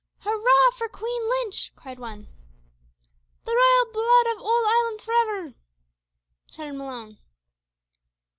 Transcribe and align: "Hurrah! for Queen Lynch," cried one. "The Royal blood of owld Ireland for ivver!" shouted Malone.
"Hurrah! 0.21 0.71
for 0.79 0.89
Queen 0.89 1.29
Lynch," 1.29 1.71
cried 1.75 1.99
one. 1.99 2.27
"The 3.45 3.53
Royal 3.55 3.93
blood 3.93 4.35
of 4.35 4.41
owld 4.41 4.67
Ireland 4.67 5.01
for 5.01 5.13
ivver!" 5.13 5.53
shouted 6.47 6.73
Malone. 6.73 7.19